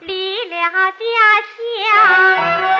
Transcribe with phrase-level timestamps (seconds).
[0.00, 1.04] 离了家
[1.56, 2.79] 乡，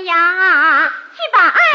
[0.00, 1.71] 呀去把爱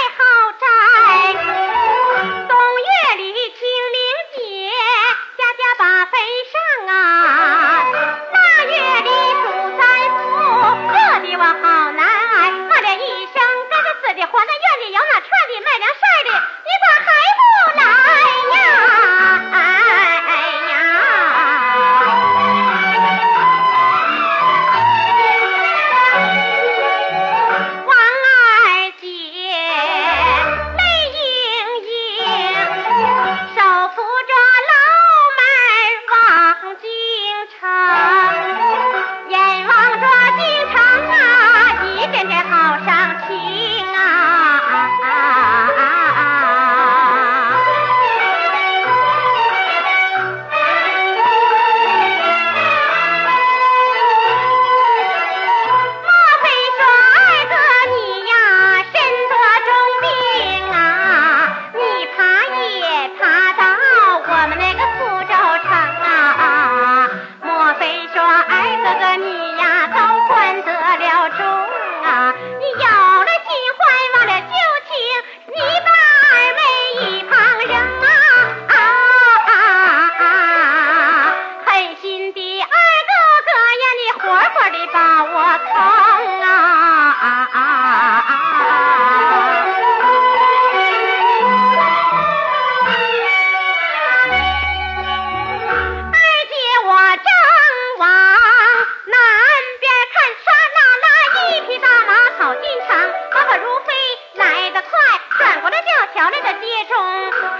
[106.17, 106.97] 瞧赖的街中，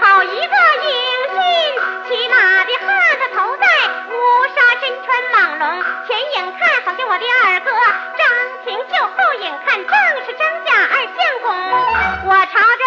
[0.00, 0.90] 好一个英
[1.30, 1.38] 俊
[2.08, 2.88] 骑马的汉
[3.20, 3.66] 子，头戴
[4.10, 4.12] 乌
[4.52, 7.70] 纱，身穿蟒龙，前眼看好像我的二哥
[8.18, 8.26] 张
[8.64, 9.94] 廷秀，后眼看正
[10.26, 11.54] 是张家二相公，
[12.30, 12.77] 我朝。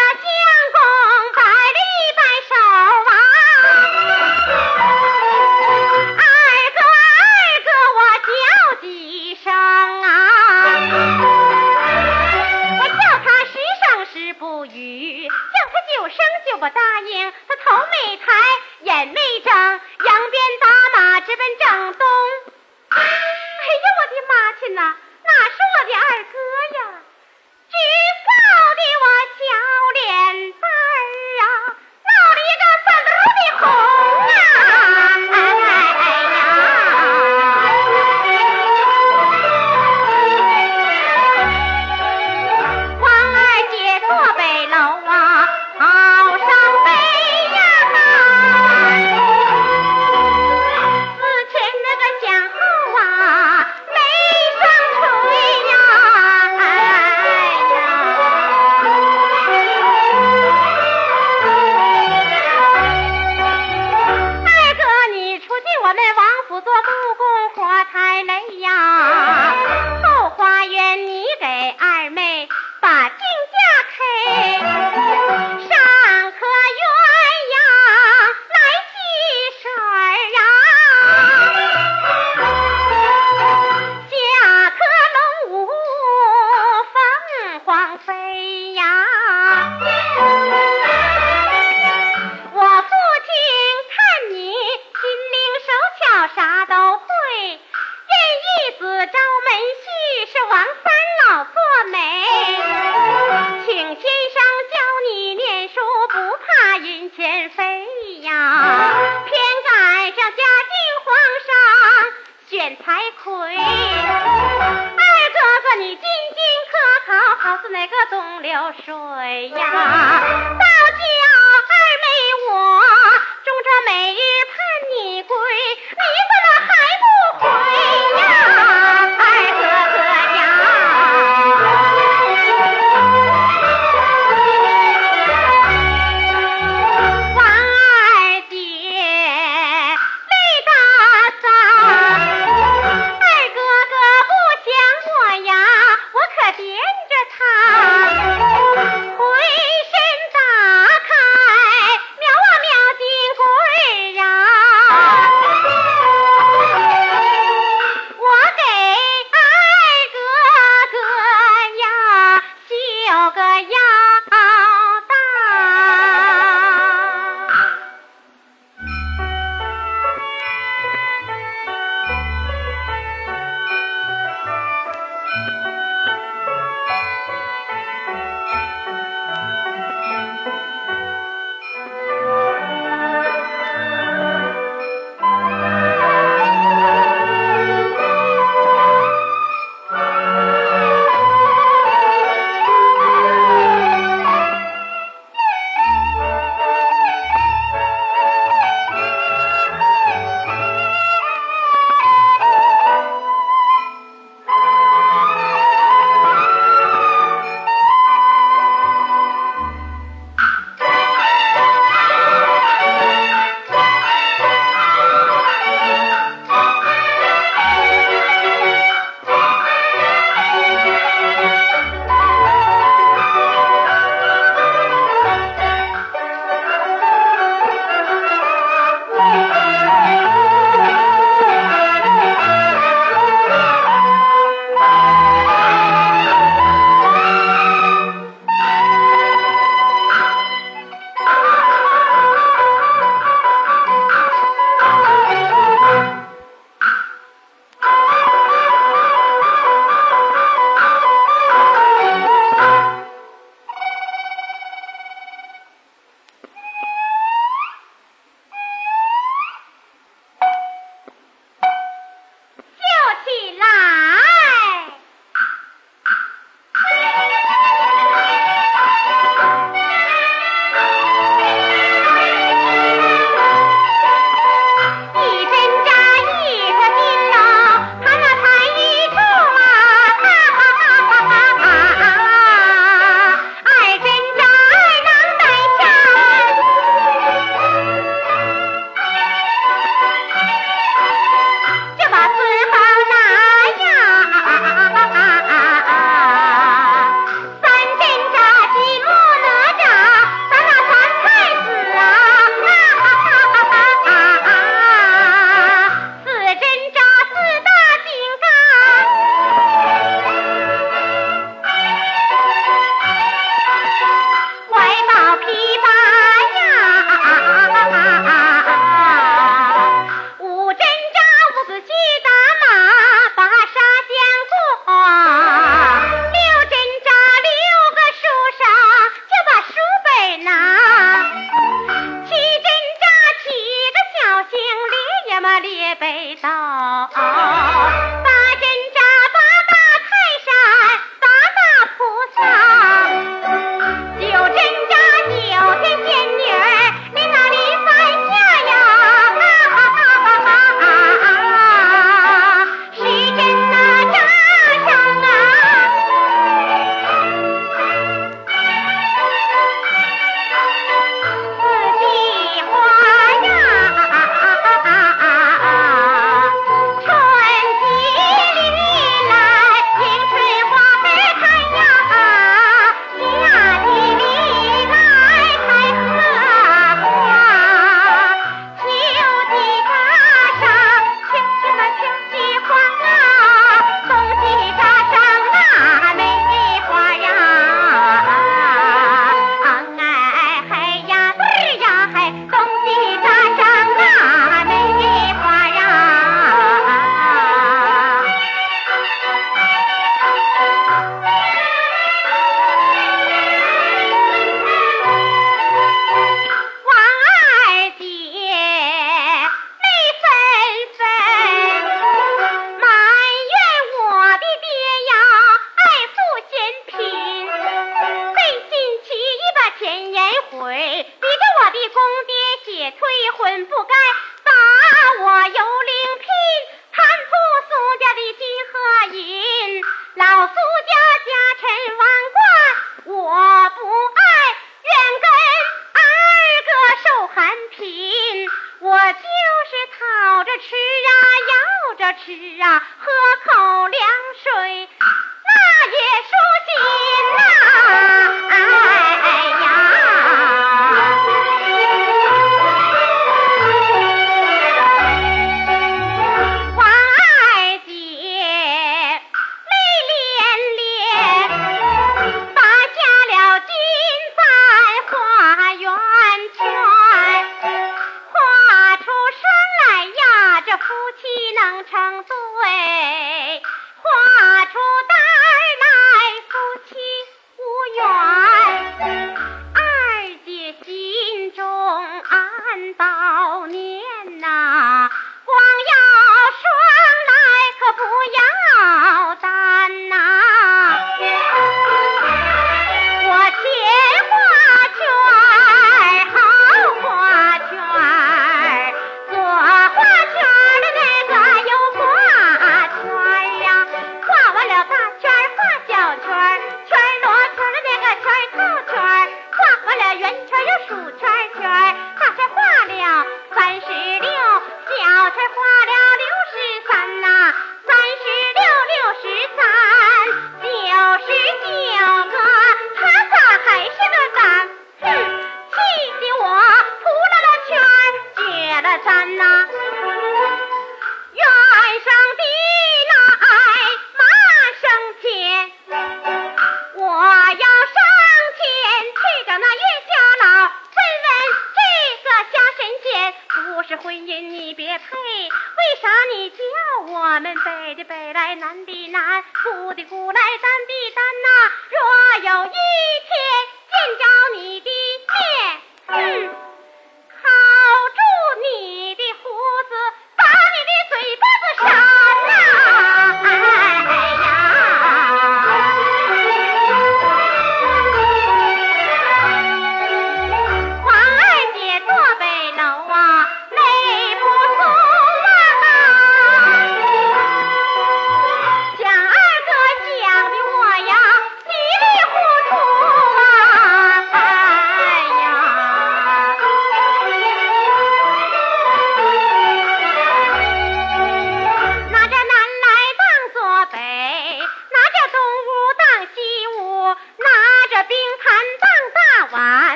[470.92, 473.81] 夫妻能成对。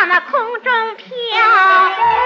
[0.00, 2.19] 往那空中飘。